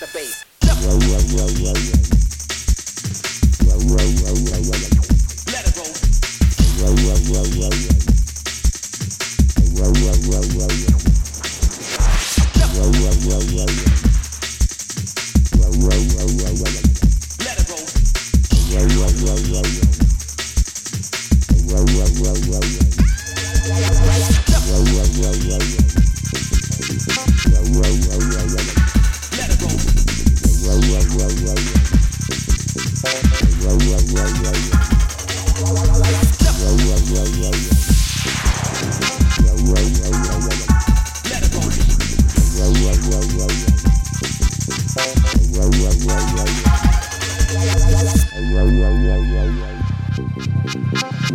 [0.00, 0.44] the bass.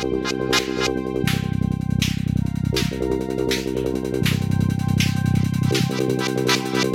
[0.00, 0.32] Thank
[6.84, 6.87] you.